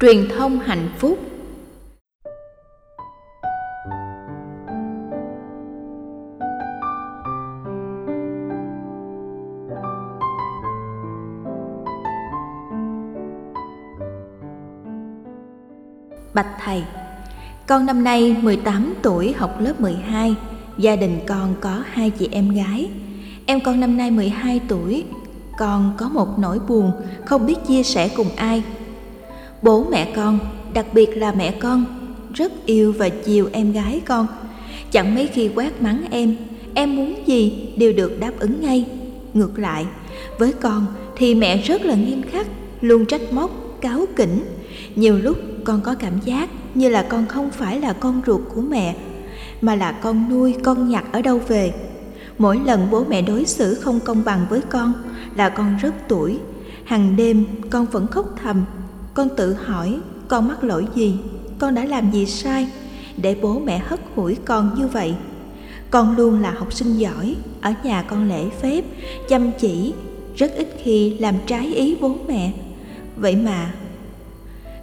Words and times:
truyền 0.00 0.28
thông 0.28 0.58
hạnh 0.58 0.88
phúc 0.98 1.18
Bạch 16.34 16.46
thầy, 16.64 16.82
con 17.66 17.86
năm 17.86 18.04
nay 18.04 18.36
18 18.42 18.94
tuổi 19.02 19.32
học 19.32 19.60
lớp 19.60 19.80
12, 19.80 20.34
gia 20.78 20.96
đình 20.96 21.20
con 21.26 21.54
có 21.60 21.82
hai 21.90 22.10
chị 22.10 22.28
em 22.32 22.48
gái. 22.48 22.90
Em 23.46 23.60
con 23.60 23.80
năm 23.80 23.96
nay 23.96 24.10
12 24.10 24.60
tuổi, 24.68 25.04
con 25.58 25.92
có 25.98 26.08
một 26.08 26.38
nỗi 26.38 26.58
buồn 26.68 26.92
không 27.26 27.46
biết 27.46 27.56
chia 27.66 27.82
sẻ 27.82 28.08
cùng 28.16 28.28
ai. 28.36 28.62
Bố 29.62 29.84
mẹ 29.90 30.12
con, 30.16 30.38
đặc 30.74 30.86
biệt 30.92 31.16
là 31.16 31.32
mẹ 31.32 31.52
con, 31.52 31.84
rất 32.34 32.66
yêu 32.66 32.94
và 32.98 33.08
chiều 33.08 33.48
em 33.52 33.72
gái 33.72 34.00
con. 34.06 34.26
Chẳng 34.90 35.14
mấy 35.14 35.26
khi 35.26 35.50
quát 35.54 35.82
mắng 35.82 36.04
em, 36.10 36.36
em 36.74 36.96
muốn 36.96 37.14
gì 37.26 37.72
đều 37.76 37.92
được 37.92 38.20
đáp 38.20 38.32
ứng 38.38 38.60
ngay. 38.60 38.86
Ngược 39.34 39.58
lại, 39.58 39.86
với 40.38 40.52
con 40.52 40.86
thì 41.16 41.34
mẹ 41.34 41.56
rất 41.56 41.82
là 41.82 41.94
nghiêm 41.94 42.22
khắc, 42.22 42.46
luôn 42.80 43.06
trách 43.06 43.32
móc, 43.32 43.50
cáo 43.80 44.04
kỉnh. 44.16 44.44
Nhiều 44.94 45.18
lúc 45.18 45.36
con 45.64 45.80
có 45.80 45.94
cảm 45.94 46.20
giác 46.24 46.50
như 46.74 46.88
là 46.88 47.02
con 47.02 47.26
không 47.26 47.50
phải 47.50 47.80
là 47.80 47.92
con 47.92 48.22
ruột 48.26 48.40
của 48.54 48.60
mẹ 48.60 48.94
mà 49.60 49.74
là 49.74 49.92
con 49.92 50.28
nuôi 50.30 50.54
con 50.62 50.88
nhặt 50.88 51.04
ở 51.12 51.22
đâu 51.22 51.40
về 51.48 51.72
mỗi 52.38 52.60
lần 52.64 52.88
bố 52.90 53.04
mẹ 53.08 53.22
đối 53.22 53.44
xử 53.44 53.74
không 53.74 54.00
công 54.00 54.24
bằng 54.24 54.46
với 54.50 54.60
con 54.60 54.92
là 55.34 55.48
con 55.48 55.76
rất 55.76 55.94
tuổi 56.08 56.38
hàng 56.84 57.16
đêm 57.16 57.44
con 57.70 57.86
vẫn 57.86 58.06
khóc 58.06 58.26
thầm 58.42 58.64
con 59.14 59.28
tự 59.36 59.54
hỏi, 59.54 59.98
con 60.28 60.48
mắc 60.48 60.64
lỗi 60.64 60.86
gì? 60.94 61.14
Con 61.58 61.74
đã 61.74 61.84
làm 61.84 62.10
gì 62.10 62.26
sai 62.26 62.66
để 63.16 63.36
bố 63.42 63.58
mẹ 63.58 63.78
hất 63.78 64.00
hủi 64.14 64.34
con 64.34 64.74
như 64.74 64.86
vậy? 64.86 65.14
Con 65.90 66.16
luôn 66.16 66.40
là 66.40 66.50
học 66.50 66.72
sinh 66.72 66.96
giỏi, 66.96 67.36
ở 67.60 67.72
nhà 67.82 68.02
con 68.02 68.28
lễ 68.28 68.44
phép, 68.62 68.84
chăm 69.28 69.50
chỉ, 69.58 69.92
rất 70.36 70.52
ít 70.54 70.68
khi 70.82 71.16
làm 71.18 71.34
trái 71.46 71.74
ý 71.74 71.96
bố 72.00 72.16
mẹ. 72.28 72.52
Vậy 73.16 73.36
mà 73.36 73.74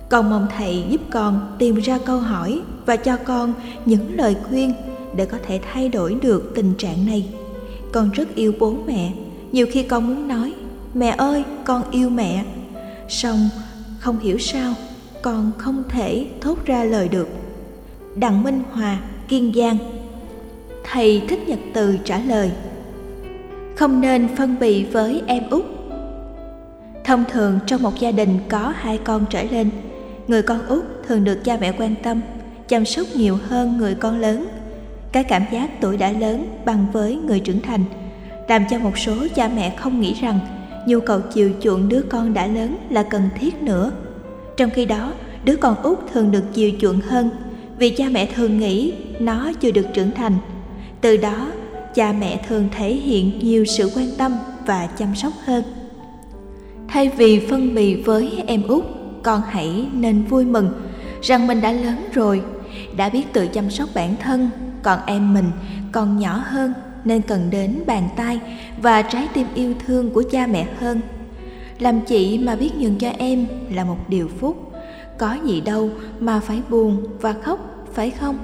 con 0.10 0.30
mong 0.30 0.48
thầy 0.58 0.84
giúp 0.90 1.02
con 1.10 1.56
tìm 1.60 1.76
ra 1.76 1.98
câu 2.06 2.20
hỏi 2.20 2.62
và 2.86 2.96
cho 2.96 3.18
con 3.18 3.54
những 3.86 4.16
lời 4.16 4.36
khuyên 4.50 4.74
để 5.16 5.26
có 5.26 5.38
thể 5.48 5.60
thay 5.74 5.90
đổi 5.90 6.18
được 6.22 6.52
tình 6.56 6.74
trạng 6.78 7.06
này. 7.06 7.26
Con 7.92 8.12
rất 8.12 8.36
yêu 8.36 8.54
bố 8.60 8.76
mẹ, 8.88 9.12
nhiều 9.52 9.68
khi 9.72 9.84
con 9.84 10.08
muốn 10.08 10.28
nói, 10.28 10.54
mẹ 10.94 11.16
ơi, 11.18 11.44
con 11.66 11.92
yêu 11.92 12.10
mẹ. 12.10 12.46
Song 13.10 13.50
không 14.00 14.20
hiểu 14.20 14.38
sao 14.38 14.74
còn 15.22 15.52
không 15.58 15.84
thể 15.90 16.26
thốt 16.42 16.66
ra 16.66 16.84
lời 16.84 17.08
được. 17.08 17.30
Đặng 18.16 18.44
minh 18.44 18.64
hòa, 18.72 19.00
kiên 19.28 19.54
giang. 19.56 19.78
Thầy 20.84 21.22
thích 21.28 21.48
nhật 21.48 21.60
từ 21.74 21.98
trả 22.04 22.20
lời, 22.20 22.52
không 23.76 24.02
nên 24.02 24.28
phân 24.36 24.60
bì 24.60 24.84
với 24.84 25.22
em 25.28 25.50
út. 25.50 25.66
Thông 27.06 27.24
thường 27.32 27.60
trong 27.66 27.82
một 27.82 28.00
gia 28.00 28.12
đình 28.12 28.40
có 28.50 28.74
hai 28.76 28.98
con 29.04 29.26
trở 29.30 29.44
lên, 29.44 29.70
người 30.28 30.42
con 30.42 30.68
út 30.68 30.84
thường 31.08 31.24
được 31.24 31.44
cha 31.44 31.58
mẹ 31.62 31.74
quan 31.78 31.96
tâm, 32.04 32.22
chăm 32.68 32.86
sóc 32.86 33.08
nhiều 33.16 33.38
hơn 33.48 33.78
người 33.78 33.96
con 33.96 34.20
lớn. 34.20 34.48
Cái 35.12 35.24
cảm 35.24 35.44
giác 35.52 35.82
tuổi 35.82 35.98
đã 35.98 36.12
lớn 36.12 36.48
bằng 36.66 36.86
với 36.94 37.16
người 37.16 37.40
trưởng 37.40 37.62
thành, 37.62 37.84
làm 38.48 38.64
cho 38.70 38.80
một 38.80 38.98
số 38.98 39.16
cha 39.36 39.50
mẹ 39.56 39.76
không 39.78 40.02
nghĩ 40.02 40.14
rằng 40.14 40.40
nhu 40.88 41.00
cầu 41.00 41.22
chiều 41.34 41.52
chuộng 41.62 41.90
đứa 41.90 42.02
con 42.10 42.34
đã 42.34 42.48
lớn 42.48 42.78
là 42.90 43.04
cần 43.04 43.30
thiết 43.40 43.62
nữa. 43.62 43.92
Trong 44.58 44.70
khi 44.70 44.86
đó, 44.86 45.14
đứa 45.44 45.56
con 45.56 45.76
út 45.84 46.00
thường 46.14 46.32
được 46.32 46.44
chiều 46.54 46.72
chuộng 46.80 47.00
hơn 47.00 47.30
vì 47.80 47.90
cha 47.90 48.06
mẹ 48.12 48.26
thường 48.26 48.60
nghĩ 48.60 48.94
nó 49.20 49.52
chưa 49.60 49.72
được 49.72 49.88
trưởng 49.94 50.12
thành. 50.12 50.34
Từ 51.02 51.18
đó, 51.18 51.52
cha 51.96 52.14
mẹ 52.20 52.42
thường 52.48 52.70
thể 52.78 52.94
hiện 52.94 53.40
nhiều 53.40 53.66
sự 53.66 53.92
quan 53.96 54.08
tâm 54.18 54.36
và 54.66 54.88
chăm 54.98 55.16
sóc 55.16 55.34
hơn. 55.46 55.64
Thay 56.88 57.12
vì 57.18 57.48
phân 57.50 57.76
bì 57.76 57.96
với 58.02 58.44
em 58.48 58.64
út, 58.68 58.84
con 59.24 59.42
hãy 59.50 59.88
nên 59.94 60.24
vui 60.24 60.46
mừng 60.46 60.70
rằng 61.22 61.48
mình 61.48 61.62
đã 61.62 61.72
lớn 61.72 62.04
rồi, 62.14 62.42
đã 62.98 63.10
biết 63.10 63.34
tự 63.34 63.48
chăm 63.48 63.70
sóc 63.70 63.90
bản 63.96 64.16
thân, 64.22 64.50
còn 64.84 65.00
em 65.06 65.34
mình 65.34 65.52
còn 65.92 66.20
nhỏ 66.20 66.44
hơn 66.46 66.74
nên 67.08 67.22
cần 67.22 67.50
đến 67.50 67.80
bàn 67.86 68.10
tay 68.16 68.40
và 68.82 69.02
trái 69.02 69.28
tim 69.34 69.48
yêu 69.56 69.74
thương 69.86 70.10
của 70.10 70.24
cha 70.32 70.48
mẹ 70.48 70.68
hơn. 70.80 71.02
Làm 71.80 72.02
chị 72.02 72.38
mà 72.38 72.56
biết 72.56 72.72
nhường 72.78 72.96
cho 72.96 73.10
em 73.18 73.48
là 73.74 73.84
một 73.84 73.98
điều 74.10 74.28
phúc. 74.40 74.72
Có 75.18 75.38
gì 75.46 75.62
đâu 75.62 75.90
mà 76.20 76.40
phải 76.40 76.62
buồn 76.70 77.04
và 77.22 77.34
khóc, 77.34 77.60
phải 77.94 78.10
không? 78.10 78.38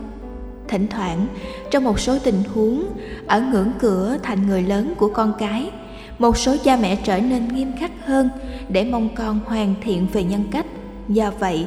Thỉnh 0.68 0.88
thoảng, 0.88 1.28
trong 1.72 1.84
một 1.84 2.00
số 2.00 2.19
tình 2.24 2.44
huống, 2.53 2.85
ở 3.28 3.41
ngưỡng 3.41 3.72
cửa 3.79 4.18
thành 4.24 4.47
người 4.47 4.62
lớn 4.62 4.94
của 4.97 5.09
con 5.09 5.34
cái, 5.40 5.72
một 6.19 6.38
số 6.38 6.56
cha 6.63 6.75
mẹ 6.75 6.95
trở 6.95 7.19
nên 7.19 7.47
nghiêm 7.47 7.72
khắc 7.80 7.91
hơn 8.06 8.30
để 8.69 8.85
mong 8.85 9.09
con 9.16 9.40
hoàn 9.45 9.75
thiện 9.81 10.07
về 10.13 10.24
nhân 10.24 10.44
cách. 10.51 10.66
Do 11.09 11.31
vậy, 11.40 11.66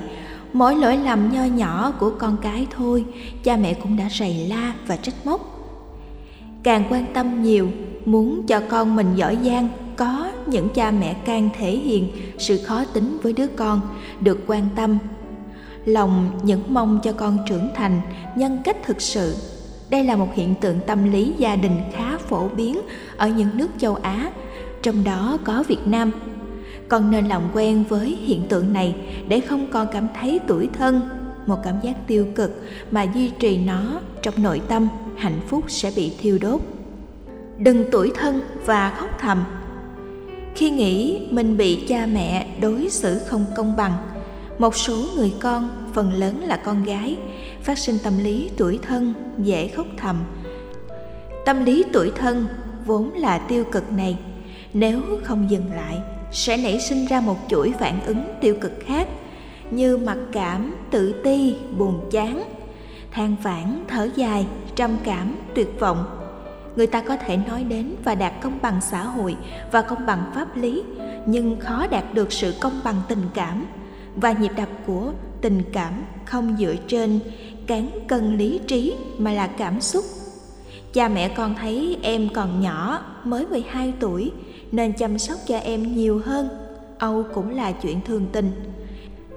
mỗi 0.53 0.77
lỗi 0.77 0.97
lầm 0.97 1.33
nho 1.33 1.45
nhỏ 1.45 1.93
của 2.01 2.11
con 2.19 2.37
cái 2.43 2.67
thôi, 2.77 3.05
cha 3.45 3.57
mẹ 3.57 3.75
cũng 3.75 3.97
đã 3.97 4.09
rầy 4.19 4.47
la 4.49 4.73
và 4.87 4.97
trách 4.97 5.27
móc 5.27 5.56
càng 6.67 6.85
quan 6.91 7.07
tâm 7.15 7.43
nhiều, 7.43 7.71
muốn 8.05 8.47
cho 8.47 8.61
con 8.69 8.97
mình 8.97 9.07
giỏi 9.15 9.39
giang, 9.45 9.69
có 9.97 10.31
những 10.47 10.69
cha 10.69 10.91
mẹ 10.91 11.17
càng 11.25 11.49
thể 11.59 11.71
hiện 11.71 12.09
sự 12.39 12.59
khó 12.65 12.85
tính 12.85 13.19
với 13.23 13.33
đứa 13.33 13.47
con, 13.47 13.81
được 14.21 14.39
quan 14.47 14.69
tâm. 14.77 14.99
Lòng 15.85 16.31
những 16.43 16.63
mong 16.69 17.01
cho 17.03 17.13
con 17.13 17.39
trưởng 17.49 17.69
thành, 17.75 18.01
nhân 18.37 18.59
cách 18.65 18.77
thực 18.85 19.01
sự. 19.01 19.35
Đây 19.91 20.05
là 20.05 20.17
một 20.17 20.29
hiện 20.35 20.55
tượng 20.61 20.81
tâm 20.87 21.13
lý 21.13 21.33
gia 21.39 21.57
đình 21.57 21.81
khá 21.93 22.19
phổ 22.19 22.49
biến 22.49 22.81
ở 23.17 23.29
những 23.29 23.49
nước 23.55 23.69
châu 23.79 23.95
á, 23.95 24.31
trong 24.83 25.05
đó 25.05 25.39
có 25.45 25.65
việt 25.69 25.87
nam. 25.87 26.11
Con 26.89 27.11
nên 27.11 27.27
làm 27.27 27.43
quen 27.55 27.85
với 27.89 28.07
hiện 28.07 28.43
tượng 28.49 28.73
này 28.73 28.95
để 29.29 29.41
không 29.41 29.67
còn 29.73 29.87
cảm 29.93 30.09
thấy 30.21 30.41
tuổi 30.47 30.69
thân, 30.79 31.01
một 31.47 31.59
cảm 31.65 31.75
giác 31.83 32.07
tiêu 32.07 32.27
cực 32.35 32.65
mà 32.91 33.03
duy 33.03 33.31
trì 33.31 33.59
nó 33.59 34.01
trong 34.23 34.35
nội 34.43 34.61
tâm 34.69 34.89
hạnh 35.17 35.41
phúc 35.49 35.65
sẽ 35.69 35.93
bị 35.97 36.13
thiêu 36.21 36.39
đốt. 36.41 36.61
Đừng 37.59 37.85
tuổi 37.93 38.13
thân 38.15 38.41
và 38.65 38.91
khóc 38.91 39.11
thầm. 39.21 39.45
Khi 40.55 40.71
nghĩ 40.71 41.27
mình 41.31 41.57
bị 41.57 41.87
cha 41.89 42.07
mẹ 42.07 42.47
đối 42.61 42.91
xử 42.91 43.19
không 43.19 43.45
công 43.57 43.77
bằng, 43.77 43.93
một 44.59 44.77
số 44.77 45.05
người 45.17 45.33
con, 45.41 45.69
phần 45.95 46.13
lớn 46.13 46.41
là 46.45 46.57
con 46.57 46.85
gái, 46.85 47.17
phát 47.63 47.79
sinh 47.79 47.99
tâm 48.05 48.19
lý 48.19 48.51
tuổi 48.57 48.79
thân, 48.83 49.15
dễ 49.39 49.69
khóc 49.69 49.87
thầm. 49.97 50.25
Tâm 51.47 51.65
lý 51.65 51.85
tuổi 51.93 52.13
thân 52.17 52.47
vốn 52.87 53.13
là 53.15 53.39
tiêu 53.39 53.65
cực 53.65 53.93
này, 53.93 54.19
nếu 54.73 55.01
không 55.25 55.51
dừng 55.51 55.73
lại, 55.75 55.99
sẽ 56.33 56.57
nảy 56.57 56.81
sinh 56.81 57.07
ra 57.07 57.21
một 57.21 57.37
chuỗi 57.49 57.73
phản 57.79 58.01
ứng 58.07 58.25
tiêu 58.41 58.57
cực 58.61 58.73
khác, 58.87 59.09
như 59.71 59.97
mặc 59.97 60.19
cảm, 60.33 60.75
tự 60.91 61.13
ti, 61.13 61.55
buồn 61.79 62.01
chán 62.11 62.56
than 63.17 63.37
vãn, 63.43 63.85
thở 63.89 64.09
dài, 64.17 64.47
trầm 64.75 64.97
cảm, 65.05 65.37
tuyệt 65.55 65.81
vọng. 65.81 66.05
Người 66.77 66.87
ta 66.87 67.01
có 67.01 67.17
thể 67.17 67.37
nói 67.37 67.65
đến 67.65 67.95
và 68.05 68.15
đạt 68.15 68.33
công 68.43 68.59
bằng 68.63 68.81
xã 68.81 69.03
hội 69.03 69.37
và 69.73 69.83
công 69.83 70.07
bằng 70.07 70.31
pháp 70.35 70.57
lý, 70.57 70.83
nhưng 71.27 71.61
khó 71.61 71.87
đạt 71.87 72.15
được 72.15 72.33
sự 72.33 72.55
công 72.61 72.81
bằng 72.85 73.03
tình 73.09 73.23
cảm. 73.35 73.67
Và 74.17 74.33
nhịp 74.33 74.51
đập 74.57 74.69
của 74.87 75.13
tình 75.41 75.63
cảm 75.73 75.93
không 76.25 76.57
dựa 76.59 76.75
trên 76.89 77.21
cán 77.67 77.89
cân 78.09 78.39
lý 78.39 78.61
trí 78.67 78.95
mà 79.19 79.33
là 79.33 79.47
cảm 79.47 79.81
xúc. 79.81 80.05
Cha 80.93 81.09
mẹ 81.09 81.29
con 81.29 81.55
thấy 81.55 81.99
em 82.03 82.29
còn 82.35 82.61
nhỏ, 82.61 83.05
mới 83.25 83.47
12 83.47 83.93
tuổi, 84.01 84.33
nên 84.73 84.93
chăm 84.93 85.19
sóc 85.19 85.39
cho 85.47 85.59
em 85.59 85.97
nhiều 85.97 86.23
hơn. 86.25 86.49
Âu 86.99 87.25
cũng 87.35 87.51
là 87.51 87.73
chuyện 87.73 88.01
thường 88.07 88.27
tình. 88.33 88.51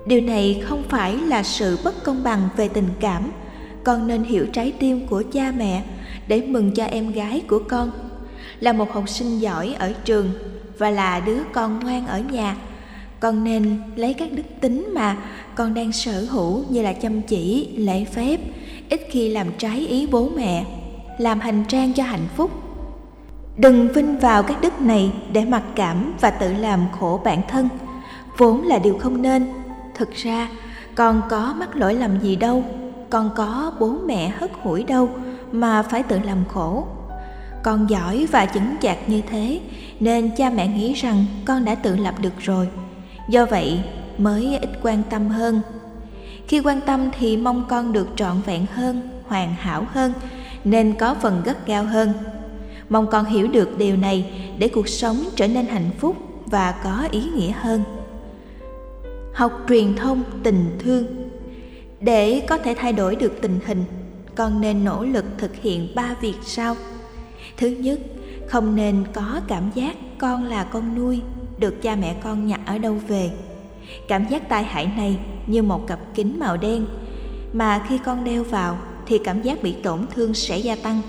Điều 0.05 0.21
này 0.21 0.63
không 0.65 0.83
phải 0.89 1.17
là 1.17 1.43
sự 1.43 1.79
bất 1.83 2.03
công 2.03 2.23
bằng 2.23 2.49
về 2.57 2.67
tình 2.67 2.87
cảm 2.99 3.31
con 3.83 4.07
nên 4.07 4.23
hiểu 4.23 4.45
trái 4.53 4.73
tim 4.79 5.07
của 5.07 5.23
cha 5.33 5.53
mẹ 5.57 5.83
để 6.27 6.41
mừng 6.41 6.71
cho 6.73 6.85
em 6.85 7.11
gái 7.11 7.41
của 7.47 7.59
con. 7.69 7.91
Là 8.59 8.73
một 8.73 8.93
học 8.93 9.09
sinh 9.09 9.39
giỏi 9.39 9.75
ở 9.79 9.93
trường 10.05 10.31
và 10.77 10.89
là 10.89 11.19
đứa 11.19 11.39
con 11.53 11.79
ngoan 11.79 12.07
ở 12.07 12.19
nhà, 12.19 12.55
con 13.19 13.43
nên 13.43 13.81
lấy 13.95 14.13
các 14.13 14.31
đức 14.31 14.43
tính 14.61 14.89
mà 14.93 15.17
con 15.55 15.73
đang 15.73 15.91
sở 15.91 16.25
hữu 16.29 16.63
như 16.69 16.81
là 16.81 16.93
chăm 16.93 17.21
chỉ, 17.21 17.69
lễ 17.77 18.05
phép, 18.05 18.39
ít 18.89 19.01
khi 19.09 19.29
làm 19.29 19.47
trái 19.57 19.87
ý 19.87 20.07
bố 20.11 20.29
mẹ, 20.35 20.65
làm 21.17 21.39
hành 21.39 21.63
trang 21.67 21.93
cho 21.93 22.03
hạnh 22.03 22.27
phúc. 22.35 22.51
Đừng 23.57 23.87
vinh 23.93 24.19
vào 24.19 24.43
các 24.43 24.61
đức 24.61 24.81
này 24.81 25.11
để 25.33 25.45
mặc 25.45 25.63
cảm 25.75 26.13
và 26.21 26.29
tự 26.29 26.53
làm 26.53 26.85
khổ 26.99 27.21
bản 27.23 27.41
thân. 27.47 27.69
Vốn 28.37 28.67
là 28.67 28.79
điều 28.79 28.97
không 28.97 29.21
nên. 29.21 29.45
Thực 29.95 30.15
ra, 30.15 30.49
con 30.95 31.21
có 31.29 31.55
mắc 31.57 31.75
lỗi 31.75 31.93
lầm 31.93 32.19
gì 32.19 32.35
đâu 32.35 32.63
con 33.09 33.29
có 33.35 33.71
bố 33.79 33.95
mẹ 34.05 34.29
hất 34.29 34.51
hủi 34.61 34.83
đâu 34.83 35.09
mà 35.51 35.83
phải 35.83 36.03
tự 36.03 36.19
làm 36.19 36.45
khổ. 36.45 36.87
Con 37.63 37.89
giỏi 37.89 38.27
và 38.31 38.45
chững 38.45 38.75
chạc 38.81 39.09
như 39.09 39.21
thế, 39.29 39.59
nên 39.99 40.31
cha 40.37 40.49
mẹ 40.49 40.67
nghĩ 40.67 40.93
rằng 40.93 41.25
con 41.45 41.65
đã 41.65 41.75
tự 41.75 41.95
lập 41.95 42.15
được 42.21 42.39
rồi. 42.39 42.67
Do 43.29 43.45
vậy, 43.45 43.79
mới 44.17 44.57
ít 44.61 44.69
quan 44.83 45.03
tâm 45.09 45.27
hơn. 45.27 45.61
Khi 46.47 46.59
quan 46.59 46.81
tâm 46.81 47.09
thì 47.19 47.37
mong 47.37 47.65
con 47.69 47.93
được 47.93 48.07
trọn 48.15 48.41
vẹn 48.45 48.65
hơn, 48.73 49.01
hoàn 49.27 49.53
hảo 49.53 49.85
hơn, 49.91 50.13
nên 50.63 50.93
có 50.93 51.15
phần 51.21 51.41
gắt 51.45 51.67
gao 51.67 51.83
hơn. 51.83 52.13
Mong 52.89 53.07
con 53.07 53.25
hiểu 53.25 53.47
được 53.47 53.77
điều 53.77 53.97
này 53.97 54.49
để 54.57 54.67
cuộc 54.67 54.87
sống 54.87 55.23
trở 55.35 55.47
nên 55.47 55.65
hạnh 55.65 55.89
phúc 55.99 56.15
và 56.45 56.71
có 56.83 57.07
ý 57.11 57.23
nghĩa 57.35 57.51
hơn. 57.51 57.83
Học 59.33 59.51
truyền 59.67 59.95
thông 59.95 60.23
tình 60.43 60.77
thương 60.79 61.28
để 62.01 62.41
có 62.47 62.57
thể 62.57 62.75
thay 62.77 62.93
đổi 62.93 63.15
được 63.15 63.33
tình 63.41 63.59
hình, 63.65 63.83
con 64.35 64.61
nên 64.61 64.83
nỗ 64.83 65.03
lực 65.03 65.25
thực 65.37 65.55
hiện 65.55 65.95
ba 65.95 66.15
việc 66.21 66.35
sau. 66.41 66.75
Thứ 67.57 67.67
nhất, 67.67 67.99
không 68.47 68.75
nên 68.75 69.03
có 69.13 69.41
cảm 69.47 69.71
giác 69.75 69.95
con 70.17 70.43
là 70.43 70.63
con 70.63 70.95
nuôi, 70.95 71.21
được 71.59 71.81
cha 71.81 71.95
mẹ 71.95 72.15
con 72.23 72.47
nhặt 72.47 72.61
ở 72.65 72.77
đâu 72.77 72.97
về. 73.07 73.31
Cảm 74.07 74.25
giác 74.29 74.49
tai 74.49 74.63
hại 74.63 74.91
này 74.97 75.17
như 75.47 75.63
một 75.63 75.87
cặp 75.87 75.99
kính 76.15 76.39
màu 76.39 76.57
đen, 76.57 76.85
mà 77.53 77.85
khi 77.89 77.97
con 77.97 78.23
đeo 78.23 78.43
vào 78.43 78.77
thì 79.05 79.17
cảm 79.17 79.41
giác 79.41 79.63
bị 79.63 79.71
tổn 79.71 79.99
thương 80.15 80.33
sẽ 80.33 80.57
gia 80.57 80.75
tăng. 80.75 81.01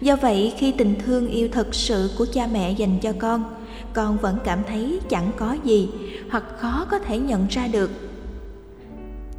Do 0.00 0.16
vậy, 0.16 0.54
khi 0.58 0.72
tình 0.72 0.94
thương 1.06 1.28
yêu 1.28 1.48
thật 1.52 1.74
sự 1.74 2.10
của 2.18 2.26
cha 2.32 2.48
mẹ 2.52 2.70
dành 2.70 2.98
cho 3.02 3.12
con 3.18 3.56
con 3.96 4.18
vẫn 4.18 4.38
cảm 4.44 4.58
thấy 4.68 5.00
chẳng 5.08 5.30
có 5.36 5.56
gì 5.64 5.88
hoặc 6.30 6.44
khó 6.58 6.86
có 6.90 6.98
thể 6.98 7.18
nhận 7.18 7.46
ra 7.48 7.66
được 7.66 7.90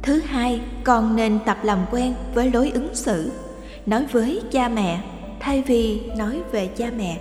thứ 0.08 0.20
hai 0.20 0.60
con 0.84 1.16
nên 1.16 1.38
tập 1.46 1.58
làm 1.62 1.78
quen 1.90 2.14
với 2.34 2.50
lối 2.50 2.70
ứng 2.74 2.94
xử. 2.94 3.30
Nói 3.86 4.06
với 4.12 4.42
cha 4.50 4.68
mẹ, 4.68 5.00
thay 5.40 5.62
vì 5.62 6.00
nói 6.16 6.42
về 6.52 6.66
cha 6.66 6.90
mẹ. 6.98 7.20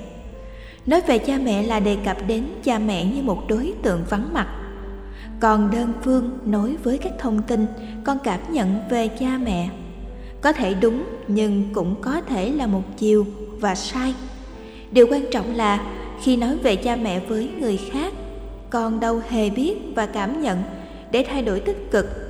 Nói 0.85 1.01
về 1.07 1.17
cha 1.17 1.37
mẹ 1.43 1.63
là 1.63 1.79
đề 1.79 1.97
cập 2.05 2.17
đến 2.27 2.43
cha 2.63 2.79
mẹ 2.79 3.05
như 3.05 3.23
một 3.23 3.43
đối 3.47 3.73
tượng 3.83 4.03
vắng 4.09 4.33
mặt. 4.33 4.47
Còn 5.39 5.71
đơn 5.71 5.93
phương 6.03 6.39
nói 6.45 6.75
với 6.83 6.97
các 6.97 7.13
thông 7.19 7.41
tin, 7.41 7.65
con 8.03 8.17
cảm 8.23 8.39
nhận 8.49 8.79
về 8.89 9.07
cha 9.07 9.39
mẹ. 9.43 9.69
Có 10.41 10.51
thể 10.51 10.73
đúng, 10.73 11.03
nhưng 11.27 11.63
cũng 11.73 11.95
có 12.01 12.21
thể 12.21 12.51
là 12.51 12.67
một 12.67 12.83
chiều 12.97 13.25
và 13.59 13.75
sai. 13.75 14.13
Điều 14.91 15.07
quan 15.11 15.25
trọng 15.31 15.55
là, 15.55 15.85
khi 16.23 16.37
nói 16.37 16.57
về 16.57 16.75
cha 16.75 16.95
mẹ 16.95 17.19
với 17.19 17.49
người 17.59 17.79
khác, 17.91 18.13
con 18.69 18.99
đâu 18.99 19.21
hề 19.29 19.49
biết 19.49 19.75
và 19.95 20.05
cảm 20.05 20.41
nhận 20.41 20.63
để 21.11 21.25
thay 21.29 21.41
đổi 21.41 21.59
tích 21.59 21.91
cực 21.91 22.26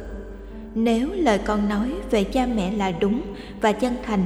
nếu 0.77 1.09
lời 1.13 1.37
con 1.37 1.69
nói 1.69 1.91
về 2.11 2.23
cha 2.23 2.47
mẹ 2.55 2.71
là 2.71 2.91
đúng 2.91 3.21
và 3.61 3.71
chân 3.71 3.95
thành, 4.05 4.25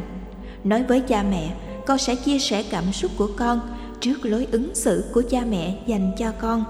nói 0.63 0.83
với 0.83 0.99
cha 0.99 1.23
mẹ, 1.31 1.51
con 1.85 1.97
sẽ 1.97 2.15
chia 2.15 2.39
sẻ 2.39 2.63
cảm 2.71 2.91
xúc 2.91 3.11
của 3.17 3.29
con 3.37 3.59
trước 3.99 4.25
lối 4.25 4.47
ứng 4.51 4.75
xử 4.75 5.03
của 5.13 5.23
cha 5.29 5.41
mẹ 5.49 5.75
dành 5.87 6.11
cho 6.17 6.31
con. 6.31 6.63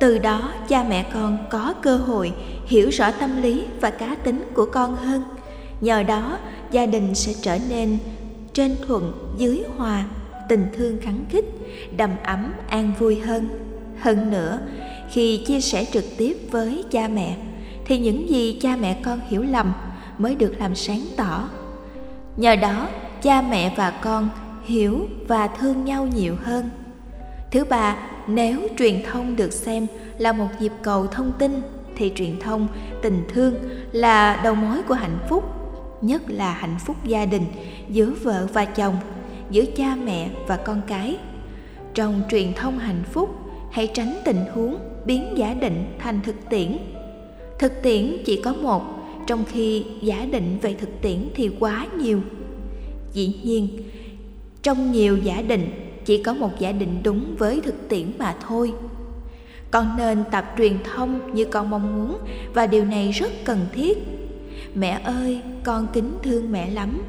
Từ 0.00 0.18
đó, 0.18 0.52
cha 0.68 0.84
mẹ 0.88 1.06
con 1.12 1.38
có 1.50 1.74
cơ 1.82 1.96
hội 1.96 2.32
hiểu 2.66 2.88
rõ 2.88 3.10
tâm 3.10 3.42
lý 3.42 3.62
và 3.80 3.90
cá 3.90 4.14
tính 4.14 4.44
của 4.54 4.66
con 4.66 4.96
hơn. 4.96 5.22
Nhờ 5.80 6.02
đó, 6.02 6.38
gia 6.70 6.86
đình 6.86 7.14
sẽ 7.14 7.32
trở 7.42 7.58
nên 7.68 7.98
trên 8.52 8.76
thuận, 8.86 9.12
dưới 9.38 9.62
hòa, 9.76 10.04
tình 10.48 10.66
thương 10.76 10.98
khắng 11.02 11.24
khích, 11.30 11.44
đầm 11.96 12.10
ấm, 12.24 12.52
an 12.68 12.92
vui 12.98 13.20
hơn. 13.20 13.48
Hơn 14.00 14.30
nữa, 14.30 14.58
khi 15.10 15.44
chia 15.46 15.60
sẻ 15.60 15.84
trực 15.92 16.04
tiếp 16.16 16.36
với 16.50 16.84
cha 16.90 17.08
mẹ 17.08 17.36
thì 17.90 17.98
những 17.98 18.28
gì 18.28 18.58
cha 18.62 18.76
mẹ 18.76 19.00
con 19.02 19.20
hiểu 19.28 19.42
lầm 19.42 19.72
mới 20.18 20.34
được 20.34 20.54
làm 20.58 20.74
sáng 20.74 21.00
tỏ. 21.16 21.48
Nhờ 22.36 22.56
đó, 22.56 22.88
cha 23.22 23.42
mẹ 23.42 23.74
và 23.76 23.90
con 23.90 24.28
hiểu 24.64 25.08
và 25.28 25.46
thương 25.46 25.84
nhau 25.84 26.06
nhiều 26.06 26.36
hơn. 26.42 26.70
Thứ 27.50 27.64
ba, 27.64 27.96
nếu 28.26 28.60
truyền 28.78 29.02
thông 29.10 29.36
được 29.36 29.52
xem 29.52 29.86
là 30.18 30.32
một 30.32 30.46
dịp 30.60 30.72
cầu 30.82 31.06
thông 31.06 31.32
tin, 31.38 31.62
thì 31.96 32.12
truyền 32.16 32.40
thông, 32.40 32.68
tình 33.02 33.24
thương 33.28 33.54
là 33.92 34.40
đầu 34.44 34.54
mối 34.54 34.82
của 34.82 34.94
hạnh 34.94 35.18
phúc, 35.28 35.44
nhất 36.02 36.22
là 36.28 36.52
hạnh 36.52 36.76
phúc 36.86 36.96
gia 37.04 37.26
đình, 37.26 37.44
giữa 37.88 38.12
vợ 38.22 38.46
và 38.52 38.64
chồng, 38.64 38.96
giữa 39.50 39.64
cha 39.76 39.96
mẹ 40.04 40.30
và 40.46 40.56
con 40.56 40.80
cái. 40.86 41.16
Trong 41.94 42.22
truyền 42.30 42.52
thông 42.54 42.78
hạnh 42.78 43.02
phúc, 43.12 43.36
hãy 43.70 43.86
tránh 43.86 44.18
tình 44.24 44.44
huống 44.54 44.78
biến 45.04 45.24
giả 45.36 45.54
định 45.54 45.96
thành 45.98 46.20
thực 46.24 46.48
tiễn 46.50 46.78
thực 47.60 47.82
tiễn 47.82 48.16
chỉ 48.24 48.40
có 48.44 48.52
một, 48.52 48.82
trong 49.26 49.44
khi 49.44 49.84
giả 50.02 50.26
định 50.32 50.58
về 50.62 50.74
thực 50.74 51.00
tiễn 51.02 51.28
thì 51.34 51.50
quá 51.60 51.86
nhiều. 51.98 52.20
Dĩ 53.12 53.34
nhiên, 53.42 53.68
trong 54.62 54.92
nhiều 54.92 55.16
giả 55.16 55.42
định, 55.42 55.70
chỉ 56.04 56.22
có 56.22 56.34
một 56.34 56.50
giả 56.58 56.72
định 56.72 57.00
đúng 57.02 57.36
với 57.38 57.60
thực 57.60 57.88
tiễn 57.88 58.12
mà 58.18 58.36
thôi. 58.48 58.72
Con 59.70 59.96
nên 59.96 60.24
tập 60.30 60.54
truyền 60.58 60.78
thông 60.94 61.34
như 61.34 61.44
con 61.44 61.70
mong 61.70 61.96
muốn 61.96 62.18
và 62.54 62.66
điều 62.66 62.84
này 62.84 63.10
rất 63.10 63.30
cần 63.44 63.66
thiết. 63.72 63.98
Mẹ 64.74 65.00
ơi, 65.04 65.40
con 65.64 65.86
kính 65.92 66.12
thương 66.22 66.52
mẹ 66.52 66.70
lắm. 66.70 67.02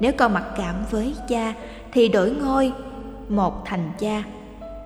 Nếu 0.00 0.12
con 0.16 0.32
mặc 0.32 0.44
cảm 0.56 0.74
với 0.90 1.14
cha 1.28 1.54
thì 1.92 2.08
đổi 2.08 2.30
ngôi, 2.30 2.72
một 3.28 3.64
thành 3.64 3.90
cha. 3.98 4.22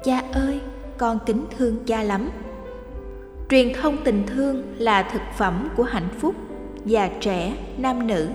Cha 0.04 0.22
ơi, 0.32 0.60
con 0.98 1.18
kính 1.26 1.44
thương 1.58 1.76
cha 1.86 2.02
lắm 2.02 2.30
truyền 3.50 3.72
thông 3.72 3.96
tình 4.04 4.26
thương 4.26 4.62
là 4.78 5.02
thực 5.02 5.22
phẩm 5.36 5.68
của 5.76 5.82
hạnh 5.82 6.08
phúc 6.18 6.34
già 6.84 7.08
trẻ, 7.20 7.52
nam 7.78 8.06
nữ. 8.06 8.28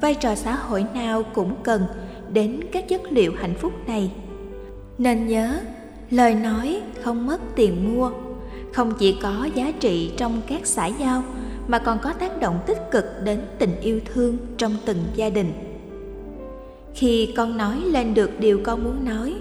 Vai 0.00 0.14
trò 0.14 0.34
xã 0.34 0.54
hội 0.54 0.84
nào 0.94 1.22
cũng 1.34 1.54
cần 1.62 1.82
đến 2.32 2.60
các 2.72 2.88
chất 2.88 3.00
liệu 3.12 3.32
hạnh 3.36 3.54
phúc 3.54 3.72
này. 3.86 4.12
Nên 4.98 5.26
nhớ, 5.26 5.60
lời 6.10 6.34
nói 6.34 6.82
không 7.02 7.26
mất 7.26 7.40
tiền 7.56 7.96
mua. 7.96 8.10
Không 8.72 8.92
chỉ 8.98 9.18
có 9.22 9.48
giá 9.54 9.72
trị 9.80 10.12
trong 10.16 10.40
các 10.46 10.66
xã 10.66 10.86
giao, 10.86 11.22
mà 11.68 11.78
còn 11.78 11.98
có 12.02 12.12
tác 12.12 12.40
động 12.40 12.60
tích 12.66 12.78
cực 12.90 13.04
đến 13.24 13.40
tình 13.58 13.80
yêu 13.80 14.00
thương 14.14 14.36
trong 14.56 14.76
từng 14.84 14.98
gia 15.14 15.30
đình. 15.30 15.52
Khi 16.94 17.34
con 17.36 17.56
nói 17.56 17.76
lên 17.76 18.14
được 18.14 18.30
điều 18.40 18.60
con 18.64 18.84
muốn 18.84 19.04
nói, 19.04 19.34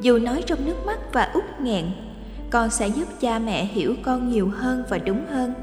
dù 0.00 0.18
nói 0.18 0.42
trong 0.46 0.66
nước 0.66 0.86
mắt 0.86 0.98
và 1.12 1.30
út 1.34 1.44
nghẹn 1.60 1.84
con 2.54 2.70
sẽ 2.70 2.88
giúp 2.88 3.08
cha 3.20 3.38
mẹ 3.38 3.64
hiểu 3.64 3.94
con 4.02 4.28
nhiều 4.28 4.48
hơn 4.48 4.84
và 4.88 4.98
đúng 4.98 5.26
hơn. 5.30 5.54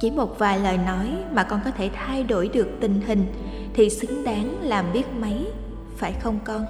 Chỉ 0.00 0.10
một 0.10 0.38
vài 0.38 0.58
lời 0.60 0.78
nói 0.78 1.08
mà 1.32 1.42
con 1.42 1.60
có 1.64 1.70
thể 1.70 1.90
thay 1.94 2.22
đổi 2.22 2.48
được 2.48 2.68
tình 2.80 3.00
hình 3.06 3.26
thì 3.74 3.90
xứng 3.90 4.24
đáng 4.24 4.56
làm 4.62 4.92
biết 4.92 5.04
mấy, 5.20 5.46
phải 5.96 6.12
không 6.12 6.38
con? 6.44 6.64